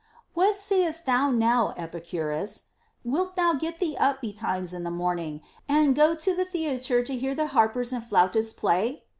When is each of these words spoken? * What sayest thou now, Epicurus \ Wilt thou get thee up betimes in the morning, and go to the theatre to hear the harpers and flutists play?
* 0.21 0.33
What 0.33 0.57
sayest 0.57 1.05
thou 1.05 1.29
now, 1.29 1.75
Epicurus 1.77 2.63
\ 2.83 3.03
Wilt 3.05 3.35
thou 3.35 3.53
get 3.53 3.77
thee 3.79 3.95
up 3.99 4.19
betimes 4.19 4.73
in 4.73 4.83
the 4.83 4.89
morning, 4.89 5.41
and 5.69 5.93
go 5.93 6.15
to 6.15 6.35
the 6.35 6.43
theatre 6.43 7.03
to 7.03 7.15
hear 7.15 7.35
the 7.35 7.49
harpers 7.53 7.93
and 7.93 8.03
flutists 8.03 8.57
play? 8.57 9.03